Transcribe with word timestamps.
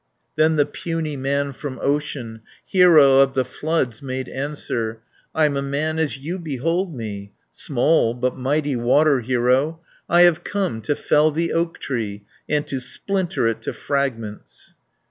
Then 0.35 0.55
the 0.55 0.65
puny 0.65 1.15
man 1.15 1.53
from 1.53 1.77
ocean, 1.79 2.41
Hero 2.65 3.19
of 3.19 3.35
the 3.35 3.45
floods, 3.45 4.01
made 4.01 4.27
answer: 4.29 4.99
"I'm 5.35 5.55
a 5.55 5.61
man 5.61 5.99
as 5.99 6.17
you 6.17 6.39
behold 6.39 6.95
me, 6.95 7.33
Small, 7.51 8.15
but 8.15 8.35
mighty 8.35 8.75
water 8.75 9.19
hero, 9.19 9.79
140 10.07 10.17
I 10.17 10.21
have 10.23 10.43
come 10.43 10.81
to 10.81 10.95
fell 10.95 11.29
the 11.29 11.53
oak 11.53 11.77
tree, 11.77 12.23
And 12.49 12.65
to 12.65 12.79
splinter 12.79 13.47
it 13.47 13.61
to 13.61 13.73
fragments." 13.73 14.73